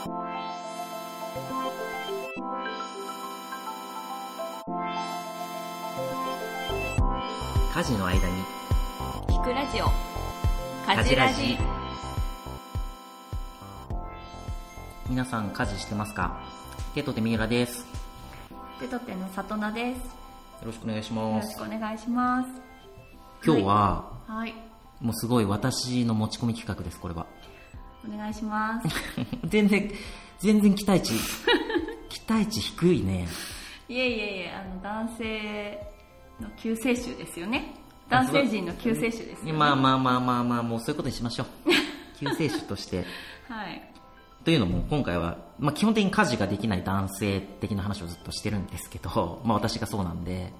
[0.00, 0.08] 家
[7.84, 8.34] 事の間に。
[9.28, 9.84] 聞くラジオ。
[10.90, 11.58] 家事ラジ。
[15.10, 16.40] 皆さん家事してますか？
[16.94, 17.80] ケトテミウラです。
[17.80, 17.86] よ
[18.80, 20.00] でとっての里奈です。
[20.64, 21.46] ろしくお願いしよます。
[21.46, 22.48] ろしくお願いします。
[23.44, 24.54] 今日は、はい。
[25.02, 27.26] もうすごい私の持ち込み企画ですこれは
[28.08, 28.88] お願いします。
[29.46, 29.90] 全然
[30.38, 31.14] 全然期待値
[32.08, 33.26] 期待値低いね。
[33.88, 35.86] いえいえいえあの男性
[36.40, 37.74] の救世主ですよね。
[38.08, 39.52] 男性陣の救世主ですよね。
[39.52, 41.46] まあまあまあまあまあもうそういうことにしましょう。
[42.18, 43.04] 救世主として。
[43.48, 43.82] はい。
[44.44, 50.50] というのも今回は、まあ、基本的に家事ができない男性的な話をずっとしてるんですけど、まあ、私がそうなんで。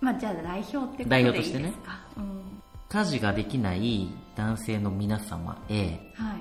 [0.00, 1.08] まあじゃあ代表ってことでいいですか？
[1.10, 1.72] 代表としてね。
[2.16, 2.62] うん。
[2.88, 4.08] 家事ができない
[4.38, 6.38] 男性の皆様へはい。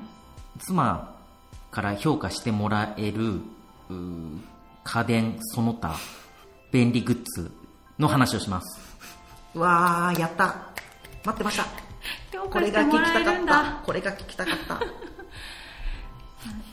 [0.60, 1.18] 妻
[1.72, 3.42] から評価してもらえる
[4.84, 5.96] 家電その他
[6.72, 7.52] 便利グッズ
[7.98, 8.80] の話をします。
[9.56, 10.70] うわーやった。
[11.26, 11.66] 待ってました。
[12.32, 13.82] 評これが聞きたかった。
[13.84, 14.80] これが聞きたかった。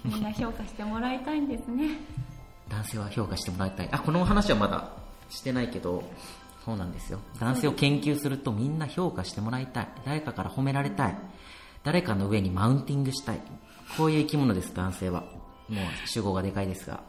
[0.04, 2.00] みんな評価してもらいたいんですね。
[2.68, 3.88] 男性は評価してもらいたい。
[3.90, 4.90] あこの話はまだ
[5.30, 6.04] してないけど
[6.64, 7.20] そうなんですよ。
[7.38, 9.88] 男性を研究するとみんな評価してもらいたい。
[10.06, 11.16] 誰かから褒められたい。
[11.82, 13.40] 誰かの上にマウンティングしたい。
[13.98, 15.20] こういう生き物です男性は。
[15.68, 17.02] もう主語がでかいですが。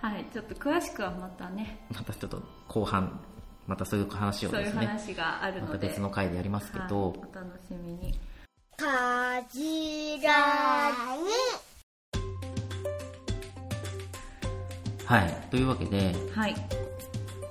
[0.00, 1.86] はいちょっと詳しくはまたね。
[1.94, 3.20] またちょっと後半
[3.66, 5.72] またそういう話をそういうですね話があるので。
[5.74, 8.18] また別の回でやりますけはいど、お楽しみに。
[8.76, 11.80] かじらに。
[15.06, 16.79] はいというわけではい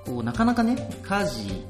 [0.09, 1.63] こうなかなかね家事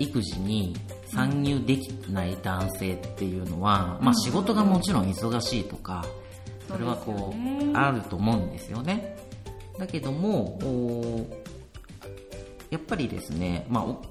[0.00, 0.74] 育児に
[1.06, 6.04] 参入できない男性っていうのは、まあ、仕事がもちろん忙しいとか、
[6.68, 9.16] それはこそうあると思うんですよね。
[9.78, 11.26] だけどもお
[12.70, 14.02] やっぱりですね、まあ、お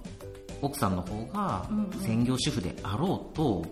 [0.61, 1.69] 奥さんの方が
[2.01, 3.65] 専業主婦であろうと、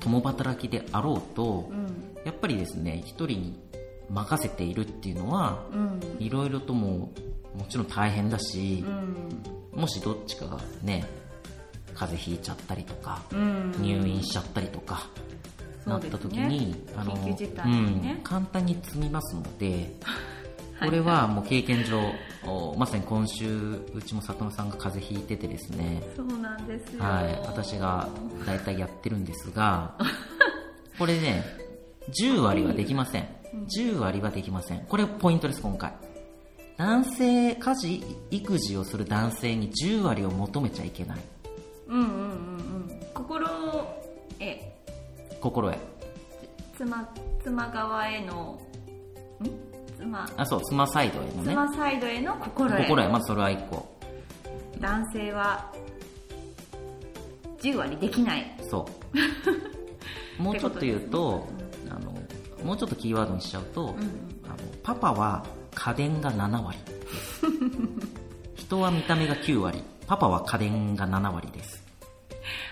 [0.00, 1.86] 共働きであろうと、うん。
[2.24, 3.58] やっぱりですね一人に
[4.10, 6.00] 任せているっていうのはうん。
[6.18, 7.10] いろいろとも
[7.58, 8.84] もちろん大変だし、
[9.74, 9.80] うん。
[9.80, 11.04] もしどっちかがね
[11.94, 13.72] 風邪ひいちゃったりとか、うん。
[13.80, 15.08] 入院しちゃったりとか、
[15.82, 18.14] そなった時に、緊急事態にね。
[18.18, 19.96] うん、簡単に積みますので
[20.74, 22.00] はい これはもう経験上
[22.46, 26.02] おまさに今週うちも里野さんが風邪ひいててですね。
[26.14, 27.02] そうなんですよ。
[27.02, 28.08] はい、私が
[28.46, 29.96] 大体やってるんですが
[30.98, 31.44] これね
[32.10, 33.26] 10割はできません。
[33.76, 34.80] 10割はできません。
[34.86, 35.92] これポイントです今回
[36.78, 41.18] 男性家事育児をする男性に10割を求めちゃいけない。
[41.88, 43.00] うんうんうんうん。
[43.12, 43.48] 心
[44.38, 44.78] へ。
[45.40, 45.78] 心得
[46.76, 47.08] 妻
[47.42, 48.60] 妻側への
[49.42, 49.50] ん？
[49.98, 50.30] 妻。
[50.36, 51.42] あそう妻サイドへのね。
[51.42, 52.82] 妻サイドへの心へ。
[52.84, 53.98] 心得まずそれは1個。
[54.78, 55.72] 男性は
[57.60, 58.56] 10割できない。
[58.70, 58.86] そ
[60.38, 60.42] う。
[60.42, 61.48] もうちょっと言うと
[61.90, 62.12] あの
[62.64, 63.96] もうちょっとキーワードにしちゃうと、
[64.44, 65.44] あのパパは
[65.80, 66.76] 家電が7割。
[68.56, 69.80] 人は見た目が9割。
[70.08, 71.84] パパは家電が7割です。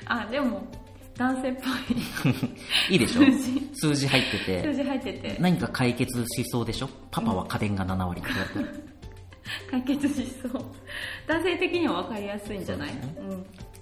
[0.06, 0.62] あでも
[1.16, 1.60] 男性っぽ
[2.90, 2.90] い。
[2.94, 3.22] いいでしょ？
[3.22, 3.70] 数字。
[3.74, 5.36] 数字入って数て字入ってて。
[5.40, 6.88] 何か解決しそうでしょ？
[7.10, 8.86] パパは家電が7割って言われて
[9.70, 10.62] 解決しそう。
[11.28, 12.90] 男性的には分かりやすいんじゃない？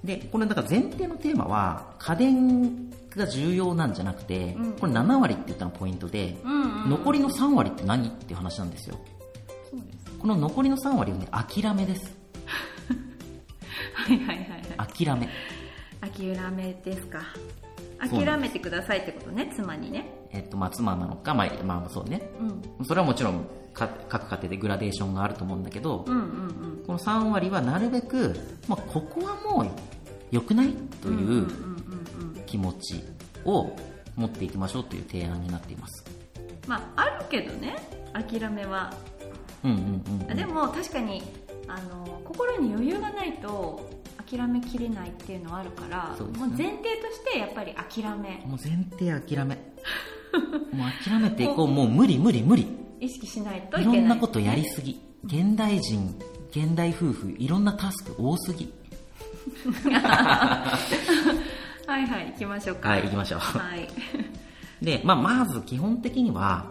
[0.04, 4.72] でこれだから前提のテーマは家電が重要なんじゃなくて、うん。
[4.72, 8.08] これ7割って言ったのがポイントで、うんうん残りの3割って何？
[8.08, 8.98] っていう話なんですよ
[10.18, 12.16] この残りの3割はね諦めです。
[13.94, 14.38] はいはいはい
[14.78, 15.06] はい。
[15.06, 15.28] 諦め。
[16.00, 17.20] 諦めですか。
[17.98, 20.10] 諦めてくださいってことね妻にね。
[20.30, 22.22] えっとまあ、妻なのか、まあ、まあそうね。
[22.78, 22.86] うん。
[22.86, 26.54] それはもちろんか各家庭でグラデーションがあると思うんだけど、うんうん
[26.86, 28.36] この3割はなるべく、
[28.68, 29.66] まあ、ここはもう
[30.30, 31.44] 良くないとうんうんうんいううんう
[32.40, 32.42] ん。
[32.44, 33.02] 気持ち
[33.46, 33.74] を
[34.16, 36.04] 持っていきましょうという提案になっています。
[36.66, 37.76] まああるけどね
[38.12, 38.92] 諦めは
[39.64, 41.22] うんうんうん、うん、でも確かに
[41.66, 43.90] あの心に余裕がないと
[44.30, 46.38] 諦めきれないっていうのはあるから、ね。
[46.38, 48.42] もう前提としてやっぱり諦め。
[48.46, 49.58] もう前提諦め。
[50.72, 51.68] もう諦めていこう。
[51.68, 52.66] もう無理無理無理。
[53.00, 55.00] 意識しないといいけないろんなことやりすぎ。
[55.24, 56.14] 現代人
[56.50, 58.72] 現代夫婦いろんなタスク多すぎ。
[61.86, 62.88] はいはい行きましょうか。
[62.90, 63.40] はい行きましょう。
[63.40, 63.88] はい。
[64.82, 66.66] で、まあ、まず基本的には、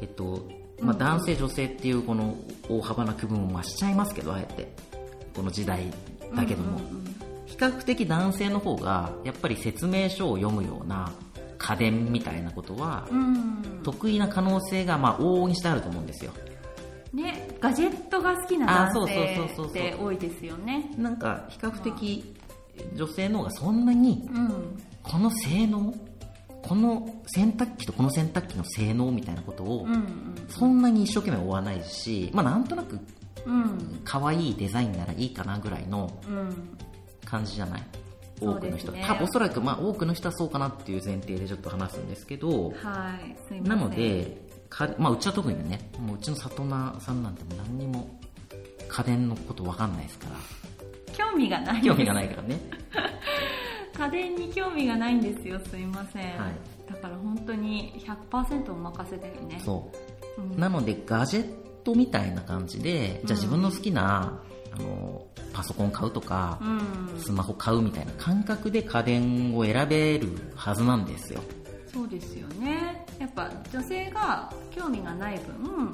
[0.00, 0.48] えっと
[0.80, 2.36] まあ、男性女性っていうこの
[2.68, 4.96] 大幅な区分をまあしちゃいますけどあえて。
[5.36, 5.84] この時代
[6.34, 6.80] だけども、
[7.44, 11.12] 比較的男性の方がやっぱり説明書を読むような
[11.58, 13.80] 家電みたいなことは、うん。
[13.82, 16.32] 得意な可能性がまあ往々にしてあると思うんですよ。
[17.12, 20.90] ねガジェットが好きなあそう男性って多いですよね。
[20.96, 22.34] なんか比較的
[22.94, 24.82] 女性の方がそんなにうん。
[25.02, 25.94] この性能
[26.62, 29.86] この洗濯機とこの洗濯機の性能みたいなことを
[30.48, 32.98] そんなに一生懸命追わないし、まあ、なんとなく
[33.46, 34.00] うん。
[34.04, 36.76] 可愛いデザインならいいかなぐらいのうん。
[37.24, 37.82] 感じじゃない？
[38.40, 38.92] 多くの人。
[38.92, 43.14] は、多分おそらくまあ多くの人はそうかなっていう前提でちょっと話すんですけどは
[43.50, 43.60] い。
[43.62, 44.36] なので
[44.68, 48.18] か、まあ、うちは特にねもううちの里奈さんなんてもう何にも
[48.88, 50.36] 家電のこと分かんないですから。
[51.14, 51.82] 興味がない。
[51.82, 52.60] 興味がないからね
[53.98, 55.58] 家電に興味がないんですよ。
[55.70, 56.54] すいません、はい。
[56.92, 57.94] だから本当に
[58.30, 59.60] 100%お任せだよね。
[59.64, 59.90] そ
[60.38, 60.42] う。
[60.42, 60.60] うん。
[60.60, 61.48] なのでガジェッ
[61.84, 64.40] トみたいな感じでじゃあ自分の好きな、
[64.72, 67.20] あのパソコン買うとか、うん。
[67.20, 71.40] スマホ買うみたいな感覚で家電を選べるはずなんですよ。
[71.92, 73.06] そうですよね。
[73.18, 75.90] やっぱ女性が興味がない分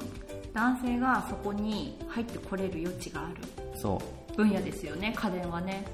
[0.53, 3.35] 男性がそこに入ってこれる余地がある
[3.79, 4.01] そ
[4.31, 4.35] う。
[4.35, 5.85] 分野ですよね家電はね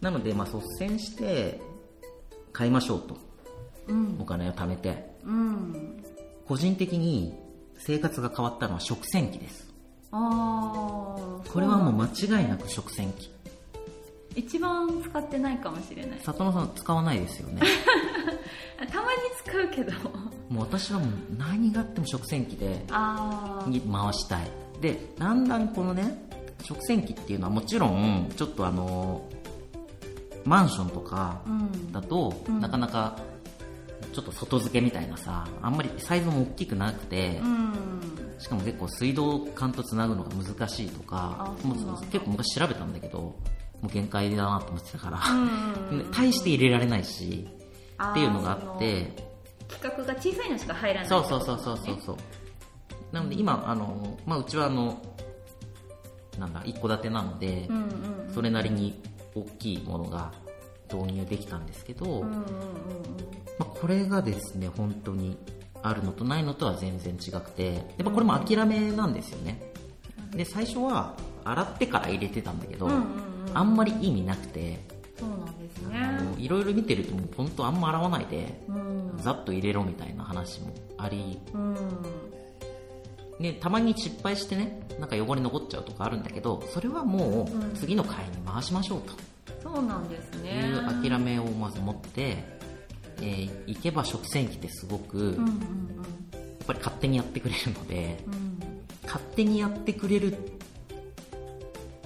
[0.00, 1.60] なのでまあ率先して
[2.52, 3.16] 買いましょうと。
[3.88, 4.16] うん。
[4.20, 5.16] お金を貯めて。
[5.24, 6.04] うん。
[6.46, 7.34] 個人的に
[7.78, 9.68] 生活が変わったのは食洗機です。
[10.10, 12.06] ああこれはもう間
[12.40, 13.30] 違いなく食洗機。
[14.34, 16.20] 一番使ってないかもしれない。
[16.20, 17.62] 里野さん使わないですよね。
[18.90, 19.92] たまに使うけど。
[20.48, 24.50] もう私はもう何があっても食洗機で回したい。
[24.80, 26.28] でだんだんこのね
[26.62, 29.22] 食洗機っていうのはもちろんちょっとあの
[30.48, 31.92] マンションとかうん。
[31.92, 32.60] だと、うん。
[32.60, 33.18] なかなか
[34.12, 37.72] ちょっと外付けみたいなさあんまりサイズも大きくなくて、うん。
[38.38, 41.76] しかも結構水道管とつなぐのが難しいとかもう
[42.10, 43.36] 結構昔調べたんだけども
[43.84, 47.48] う限界だなと思ってたから、うん大して入れられないし
[48.10, 49.12] っていうのがあって
[49.68, 51.08] 規格が小さいのしか入らない。
[51.08, 52.16] そうそうそうそうそうそう。
[53.12, 55.02] なので今あの、まあ、うちはあの
[56.38, 58.34] なんだ一戸建てなので、うんうん。
[58.34, 59.00] それなりに
[59.34, 60.32] 大きいものが
[60.92, 62.44] 導入できたんですけど、ま
[63.60, 65.36] あ、これがですね本当に
[65.82, 69.72] あるのとないのとは全然違くてやっぱこれも諦めなんですよね。
[70.32, 71.14] で最初は
[71.44, 72.90] 洗ってから入れてたんだけど、
[73.54, 74.78] あんまり意味なくて
[75.18, 75.98] そうなんですね。
[76.38, 78.98] いろいろ見てるともう本当あんま洗わないでうん。
[79.22, 81.76] ざっと入れろみたいな話もありうん
[83.40, 87.60] でたまに失敗してねなんか汚れ残っちゃうとかあるんだけどそれはもうん。
[87.70, 89.02] う次の回に回しましょう
[89.62, 90.68] そうなんですとね。
[90.68, 92.36] いう諦めをまず持って、
[93.18, 95.44] えー行けば食洗機ってすごく、うんうんや
[96.64, 98.34] っぱり勝手にやってくれるのでうん。
[98.34, 98.58] うん
[99.04, 100.36] 勝手にやってくれる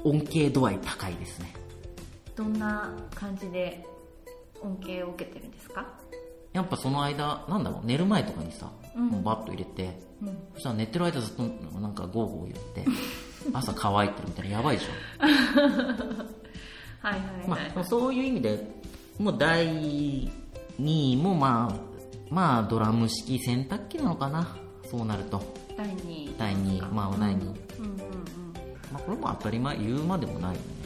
[0.05, 1.53] 恩恵度合い高いですね
[2.37, 3.85] どんな感じで
[4.63, 5.85] 恩恵を受けてるんですか
[6.53, 9.09] やっぱその間なんだろう寝る前とかにさ、うん。
[9.09, 10.39] もうバッと入れてうん。
[10.55, 11.43] そしたら寝てる間ずっと
[11.81, 12.85] なんかゴーゴー言って
[13.53, 17.21] 朝乾いてるみたいなやばいでしょはいはい
[17.51, 18.65] はい、まあ、そういう意味で
[19.19, 20.31] もう第2
[20.79, 21.77] 位もまあ
[22.31, 24.57] まあドラム式洗濯機なのかな
[24.91, 25.43] そうなると。
[25.77, 27.59] 第2位第2位まあ第2位、うんうんうん。
[28.93, 30.83] まあ、これも当たり前言うまでもないよね。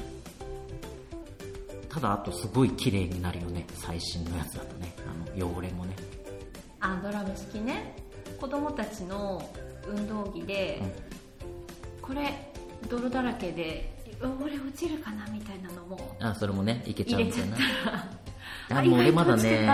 [1.96, 4.94] ただあとすごい綺麗になるよね最新のやつだとね
[5.36, 5.94] 汚れもね。
[6.80, 7.96] あドラム式ね。
[8.40, 9.42] 子供たちの
[9.86, 10.82] 運動着で、
[12.02, 12.52] これ
[12.88, 16.16] 泥だらけで汚れ落ちるかなみたいなのも。
[16.20, 17.56] あそれもねいけちゃうみたいな。
[18.68, 19.68] あもう俺まだね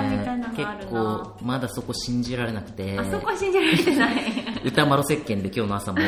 [0.54, 2.99] 結構まだそこ信じられなくて。
[2.99, 4.14] あそこは信じられてない。
[4.64, 5.99] 歌丸石鹸で今日の朝も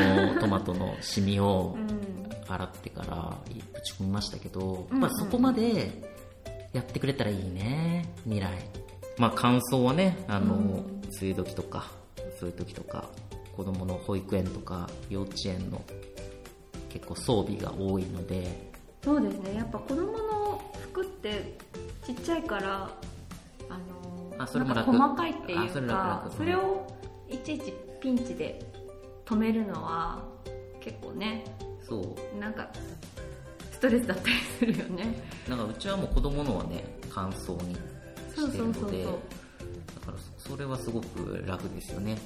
[0.41, 2.15] トマトのシミをうん。
[2.47, 5.01] 洗ってからぶち込みましたけど、うん。
[5.01, 6.03] まあ、そこまで
[6.73, 8.51] やってくれたらいいね未来
[9.19, 10.59] まあ乾燥はねあの、う
[10.91, 11.93] ん梅雨時とか
[12.41, 13.05] そういう時とか
[13.57, 15.81] 子供の保育園とか幼稚園の
[16.89, 18.73] 結構装備が多いので。
[19.05, 19.55] そうですね。
[19.55, 21.57] やっぱ子供の服って
[22.05, 22.91] ちっちゃいから
[23.69, 24.91] あのあそれも楽。
[24.91, 26.37] 細かいっていうあそれ楽か楽。
[26.37, 26.87] それを
[27.29, 28.61] いちいちピンチで
[29.25, 30.25] 止めるのは
[30.81, 31.45] 結構ね
[31.87, 32.39] そう。
[32.41, 32.69] なんか
[33.71, 35.23] ストレスだったりするよね。
[35.49, 37.77] なんかうちはもう子供のはね乾燥に
[38.37, 39.13] してるのでそうそうそう。
[40.01, 42.19] だからそれはすごく楽ですよね。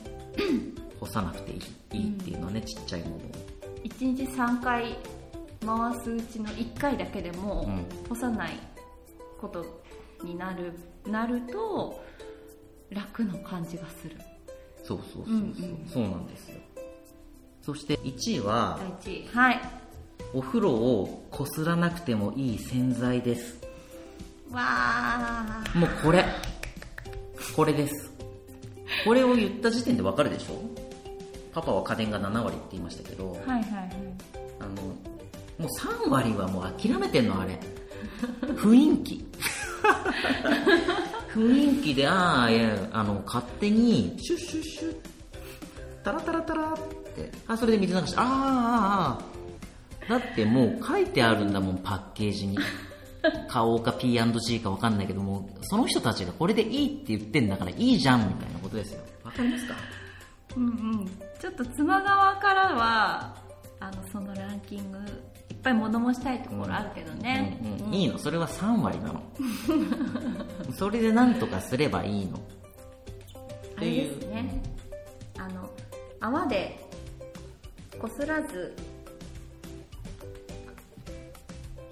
[1.00, 3.20] 干さなくていいいいっていうのはねちっちゃいものを。
[3.84, 4.96] 1日3回
[5.64, 7.86] 回すうちの1回だけでもうん。
[8.08, 8.58] 干さない
[9.40, 9.64] こと
[10.24, 10.72] になる
[11.06, 12.02] なると
[12.90, 14.16] 楽の感じがする。
[14.82, 15.88] そうそうそうそう、うんうん。
[15.92, 16.56] そうなんですよ。
[17.62, 19.28] そして1位は第1位。
[19.28, 19.60] はい。
[20.34, 23.60] お風呂をこすらなくてもいい洗剤です
[24.52, 25.78] わー。
[25.78, 26.24] もうこれ。
[27.54, 28.12] これです。
[29.04, 30.60] これを言った時点でわかるでしょ？
[31.52, 33.32] パパは家電が7割って言いましたけど。
[33.32, 33.92] はいはいはい。
[34.60, 34.92] あのも
[35.60, 37.58] う3割はもう諦めてんのあれ。
[38.54, 39.24] 雰囲気。
[41.34, 44.96] 雰囲気でああいやあの勝手にシュッシュッシュッ
[46.02, 46.76] タラタラタラっ
[47.14, 47.30] て。
[47.46, 49.24] あそれで水流してあああ
[50.06, 52.58] あだってもう書いてあるんだもんパッケージに
[53.48, 59.00] 買おうか P&G かわかんないけどもその人たちがこれでいいって言ってんだからいいじゃんみたいなことですよ。
[59.24, 59.74] わかりますか？
[60.56, 61.06] うんうん。
[61.40, 63.36] ちょっと妻側からは
[63.80, 64.98] あのそのランキング
[65.50, 67.94] いっぱい物申したいところあるけどね、うんうん。
[67.94, 68.18] いいの。
[68.18, 69.22] それは3割なの。
[70.76, 72.38] それでなんとかすればいいの。
[73.76, 74.62] あれですね。
[75.38, 75.68] あの
[76.20, 76.84] 泡で
[78.00, 78.74] こすらず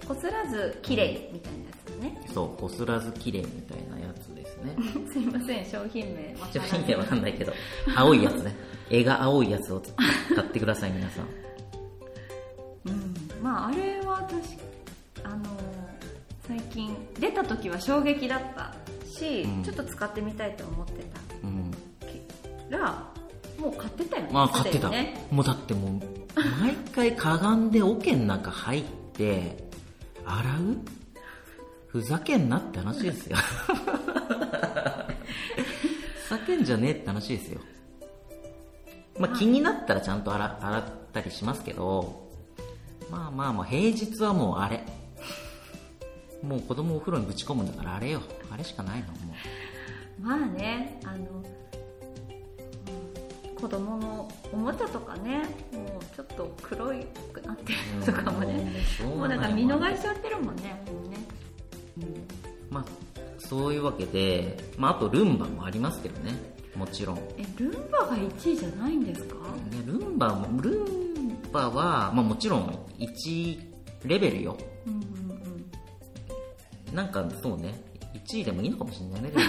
[0.07, 2.21] こすらず綺麗みたいなやつだね。
[2.33, 4.75] そうこすらず綺麗みたいなやつですね。
[5.11, 6.51] すいません商品名わからない。
[6.53, 7.53] ちょっと意味わかんないけど
[7.95, 8.55] 青いやつね。
[8.89, 9.81] 絵が青いやつを
[10.33, 11.25] 買ってください皆さん。
[12.85, 13.15] うん。
[13.43, 14.57] まああれは私
[15.25, 15.43] あの
[16.47, 18.73] 最近出た時は衝撃だった
[19.05, 19.63] し、うん。
[19.63, 21.71] ちょっと使ってみたいと思ってたうん。
[22.69, 23.11] ら
[23.59, 24.29] もう買ってたよね。
[24.31, 25.27] まあ買ってた、ね。
[25.31, 26.01] もうだってもう
[26.61, 28.83] 毎回かがんで桶の中入っ
[29.13, 29.66] て
[30.27, 30.77] 洗う？
[31.87, 33.37] ふざけんなって話ですよ。
[36.25, 37.61] ふざけんじゃねえって話ですよ。
[39.17, 42.29] まあ気になったらちゃんと洗洗ったりしますけど
[43.09, 44.83] まあまあまあ平日はもうあれ。
[46.43, 48.21] もう子供をお風呂にぶち込むんだからあれよ。
[48.51, 49.13] あれしかないのも
[50.19, 51.57] まあねあの、うん
[53.59, 55.39] 子供のおもちゃとかね
[55.73, 61.17] もうちょっと黒いくなってうるとかもねもうしょうもうがなんか見逃しちゃってるもんねもうね、
[62.69, 62.85] まあ、
[63.39, 66.33] そういうわけで、まあ、あとルンバもありますけどね、
[66.75, 67.17] もちろん。
[67.37, 69.35] えルンバが1位じゃないんですか？
[69.35, 69.41] ね
[69.85, 73.59] ルンバも、ルンバは、まあ、もちろん1
[74.05, 74.57] レベルよ。
[74.85, 74.99] うんうん
[76.89, 76.95] うん。
[76.95, 77.73] なんかそうね、
[78.13, 79.41] 1位でもいいのかもしれないね、ル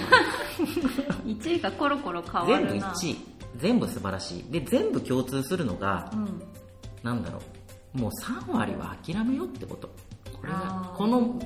[1.31, 2.91] ン1位がコロコロ変わるな。
[2.91, 3.28] 1位。
[3.57, 4.51] 全部素晴らしい。
[4.51, 6.41] で、全部共通するのがう、ん。
[7.03, 7.39] なんだろ
[7.95, 9.89] う、もう3割は諦めようってこと。
[10.33, 10.97] これあがー。
[10.97, 11.39] この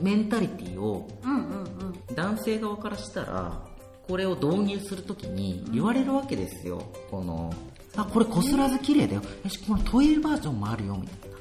[0.00, 1.64] メンタリティをうんうんう
[2.12, 2.14] ん。
[2.14, 3.62] 男性側からしたら
[4.08, 7.52] これを導入するときに言われるわけですよ、この
[7.96, 9.22] あこれこすらず綺麗だよ。
[9.44, 11.36] よしこのトイレバージョンもあるよみたいな。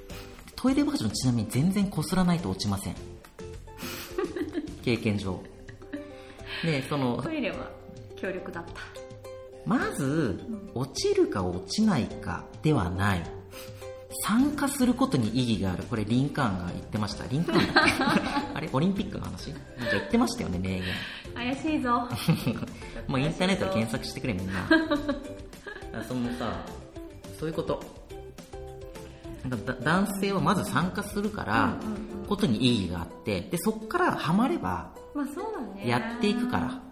[0.55, 2.95] トイレバージョンちなみに全然こすらないと落ちません。
[4.83, 5.41] 経験上。
[6.63, 7.71] でそのトイレは
[8.17, 8.98] 強力だった
[9.69, 10.39] まず
[10.73, 13.23] 落ちるか落ちないかではない。
[14.25, 15.83] 参加することに意義がある。
[15.83, 17.27] これリンカーンが言ってました。
[17.27, 17.73] リンカーン。
[17.73, 18.03] だっけ
[18.55, 19.51] あれオリンピックの話？
[19.51, 20.83] なんか言ってましたよね名言。
[21.35, 22.09] 怪しいぞ。
[23.07, 24.53] もうインターネットで検索してくれみんな。
[25.93, 26.65] あそのさ
[27.39, 27.79] そういうこと。
[29.47, 31.77] なんかだ男性はまず参加するから、
[32.27, 33.41] ことに意義があって。
[33.41, 34.89] でそこからハマれば
[35.85, 36.88] やっていくから、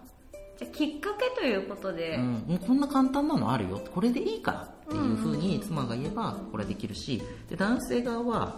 [0.58, 3.80] じゃあきっかけということで、うん、もうこんな簡単なのあるよ。
[3.94, 7.22] これでいいからっていうふうに妻が言えばこれできるし。
[7.48, 8.56] で男性側は、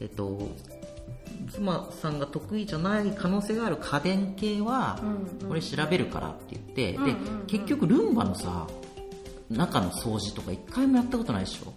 [0.00, 0.48] えっと、
[1.52, 5.00] 妻さんが得意じゃない可能性がある家電系は
[5.48, 7.46] これ調べるからって言って、うんうんうん。
[7.46, 8.68] で結局ルンバのさ
[9.48, 11.72] 中の掃除とか一回もやったことないでしょ？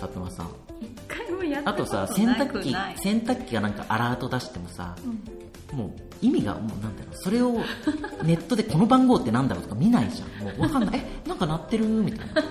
[0.00, 0.48] 佐久間さん。
[0.80, 4.96] 一回もやったあこととさ洗な濯機洗濯機がなんかアラート出してもさ
[5.72, 5.78] うん。
[5.78, 7.14] もう意味がもうなんだろう。
[7.14, 7.52] それを
[8.24, 10.46] ネットでこの番号ってなんだろうとか見ないじゃん。
[10.46, 11.02] もうわかんない。
[11.24, 12.42] えなんか鳴ってるみたいな。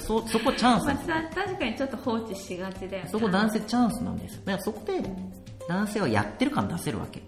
[0.00, 0.86] そこチャンス。
[0.86, 3.08] まあ確かにちょっと放置しがちだよね。
[3.10, 4.42] そこ男性チャンスなんですよ。
[4.44, 5.02] だからそこで
[5.68, 7.22] 男性はやってる感出せるわけ。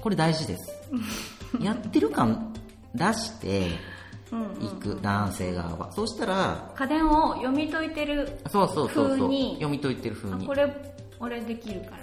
[0.00, 0.72] これ大事です。
[1.62, 2.52] やってる感
[2.94, 3.68] 出して
[4.32, 5.92] うんいく男性側は。
[5.92, 9.32] そうしたら家電を読み解いてるそうそうそうそう。
[9.54, 10.44] 読み解いてる風に。
[10.44, 10.74] あこれ
[11.20, 11.97] 俺できるか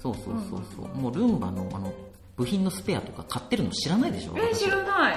[0.00, 1.92] そうそうそうそう、もうルンバのあの
[2.36, 4.34] 部品のスペアとか買ってるの知らないでしょ？
[4.36, 4.64] え私。
[4.64, 5.16] 知らない。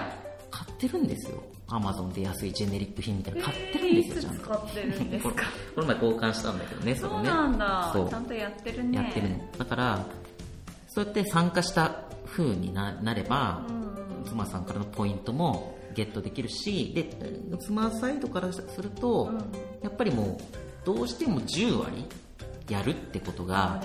[0.50, 1.42] 買ってるんですよ。
[1.70, 4.44] アマゾンで安いジェネリック品みたいなの買ってるんえですよ、ちゃんと。
[4.44, 5.44] 使ってるんです これか
[5.76, 7.92] この前交換したんだけどねそそうなんだ。
[8.10, 8.98] ちゃんとやってるね。
[8.98, 9.38] やってるの。
[9.58, 10.06] だから
[10.90, 14.26] そうやって参加した風にななれば、うんうん。
[14.26, 17.10] 妻さんからのポイントもゲットできるしで
[17.62, 19.38] 妻サイドからすると、うん。
[19.82, 22.06] やっぱりもうどうしても10割
[22.72, 23.84] やるってことが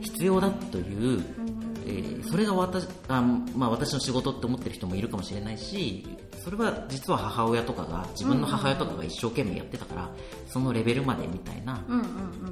[0.00, 1.76] 必要だという、うん。
[1.86, 3.22] えーそれが私あ、
[3.54, 6.04] まあ、私の仕事って思ってる人もいるかもしれないし
[6.44, 10.10] それは実は母親とかが自分の母親とかが一生懸命やってたから
[10.48, 11.84] そのレベルまでみたいな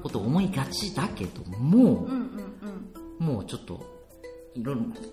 [0.03, 2.09] ことを思いがちだけども
[3.19, 3.85] もうちょっと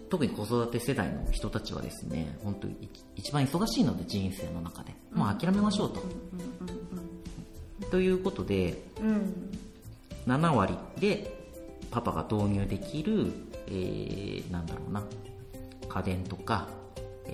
[0.09, 4.93] 特に子育て世代の人たちはですね本当に一一番忙しいので人生の中で。
[5.11, 6.01] もう諦めましょうと、
[7.91, 9.51] ということでうん
[10.27, 11.37] 7割で
[11.89, 13.31] パパが導入できる、
[13.67, 15.03] えー、なんだろうな。
[15.89, 16.67] 家電とか、
[17.25, 17.31] え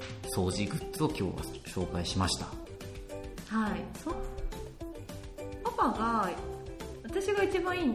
[0.00, 1.28] ー掃除グッズを今日は
[1.66, 2.46] 紹介しました。
[2.46, 3.80] はい。
[5.62, 6.30] パパが
[7.04, 7.86] 私が一番いい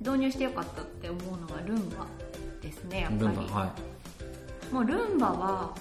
[0.00, 2.04] 導入してよかったって思うのがルンバ
[2.60, 3.20] ですねやっぱり。
[3.20, 3.74] ルンバは
[4.70, 4.74] い。
[4.74, 5.74] もうルンバは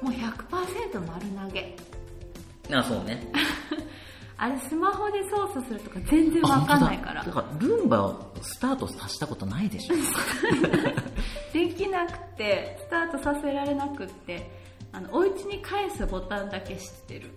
[0.00, 1.76] もう100%丸投げ。
[2.72, 3.26] あそうね
[4.38, 7.24] あれスマホで操作するとか全然わかんないから。
[7.24, 7.32] だ。
[7.32, 9.94] からルンバをスタートさせたことないでしょ。
[11.52, 14.50] できなくてスタートさせられなくって
[14.92, 17.30] あのお家に返すボタンだけ知ってる。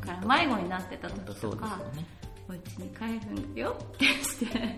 [0.00, 2.06] から迷子になってた時とかね。
[2.48, 4.46] お家に帰るんだよってして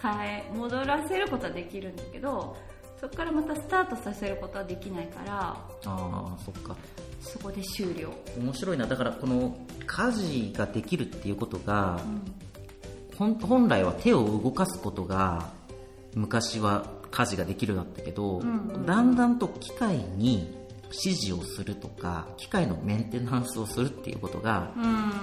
[0.00, 2.56] 帰戻らせることはできるんだけど
[3.00, 5.32] そこからまたスタートさせることはできないから。
[5.50, 6.76] ああそっか
[7.24, 8.86] そこで終了、面白いな。
[8.86, 12.00] だからこの家事ができるっていうことが、
[13.16, 15.50] ほん本来は手を動かすことが
[16.14, 25.14] 昔は家事ができるだったけど、んうんだんだんと機械に指示をするとか機械のメンテナンスをするっていうことがうん。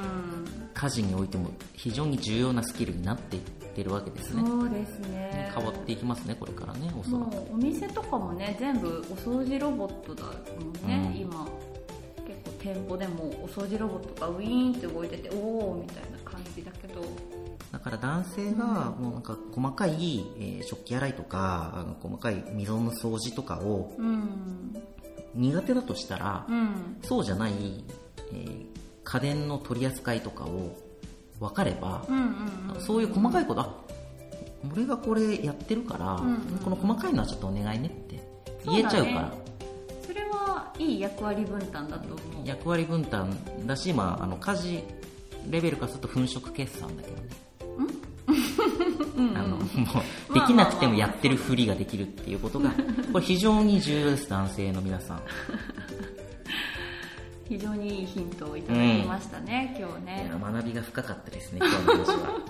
[0.74, 4.44] 家事においても非常に重要なスキルになっていってるわけですね。
[4.46, 7.36] そうですね変わっていきますねこれからねおそらく。
[7.36, 11.22] もうお店とかもね全部お掃除ロボットだもんね、うん。
[11.22, 11.48] 今
[12.62, 17.02] 店舗でもお掃除ロボットがウィーンって動いてておおみたいな感じだけど。
[17.72, 18.66] だから男性が
[19.00, 24.76] もうなんか細かい、えー食器洗いとかあの細かい溝の掃除とかをうん。
[25.34, 26.98] 苦手だとしたら、うん。
[27.04, 27.54] そうじゃない、
[28.34, 28.66] えー
[29.04, 30.78] 家電の取り扱いとかを
[31.40, 32.06] 分かれば
[32.80, 33.76] そういう細かいことあ
[34.72, 36.60] 俺がこれやってるから、んうん。
[36.64, 38.24] この細かいのはちょっとお願いねって
[38.66, 39.34] 言えちゃうから
[40.80, 42.48] いい役割分担だと思う。
[42.48, 44.84] 役割分担だし、まあ、あの家事
[45.50, 47.30] レベル化すると粉飾決算だけどね。
[49.36, 49.64] あのも
[50.30, 52.72] うできなくてもやってるふりができるっていうことが
[53.12, 55.22] これ非常に重要です男性の皆さん。
[57.48, 62.42] 非常にいいヒントをいただきましたね、今日いねや学びが深かったですね 今日の話は。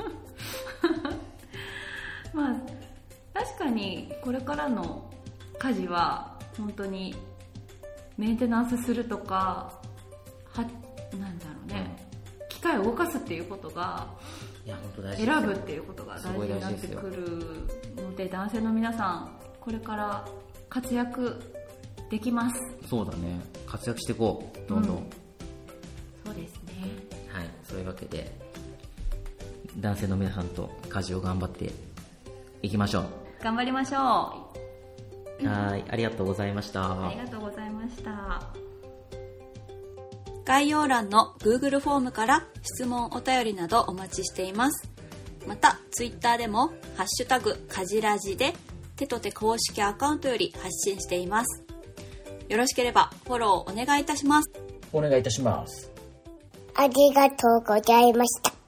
[2.33, 2.55] まあ
[3.33, 5.09] 確かにこれからの
[5.57, 7.15] 家事は本当に
[8.21, 9.73] メンテナンスするとか
[10.53, 10.61] は
[11.19, 11.97] なんだろうね、
[12.49, 14.07] 機械を動かすっていうことが
[15.17, 20.27] 選ぶっていうことが大事になってくるので男性の皆さんこれから
[20.69, 21.41] 活躍
[22.11, 22.59] できます。
[22.87, 23.41] そうだね。
[23.65, 24.69] 活躍していこう。
[24.69, 25.09] どんどん、うん。
[26.23, 26.73] そうですね。
[27.31, 27.49] はい。
[27.63, 28.31] そういうわけで
[29.77, 31.71] 男性の皆さんと家事を頑張って
[32.61, 33.05] いきましょう。
[33.43, 34.60] 頑張りましょう
[35.47, 38.61] はいありがとうございました、ありがとうございました
[40.45, 44.89] 概要欄の Google フォームから質問お便りなどお待ちしています。
[45.47, 48.53] また、Twitter でも、ハッシュタグ、かじらじで、
[48.95, 51.63] 手と手公式アカウントより発信しています。
[52.49, 54.51] よろしければフォローお願いいたします。
[54.93, 55.89] お願いいたします
[56.75, 58.60] ありがとうございました。